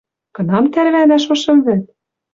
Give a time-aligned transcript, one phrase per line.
[0.35, 1.81] Кынам тӓрвӓнӓ шошым вӹд?